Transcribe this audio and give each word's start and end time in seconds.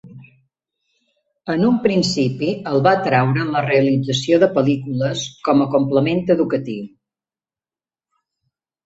En 1.55 1.65
un 1.65 1.75
principi 1.83 2.47
el 2.71 2.81
va 2.87 2.93
atraure 3.01 3.45
la 3.49 3.61
realització 3.65 4.39
de 4.45 4.49
pel·lícules 4.55 5.27
com 5.49 5.61
a 5.67 5.69
complement 5.77 6.23
educatiu. 6.37 6.89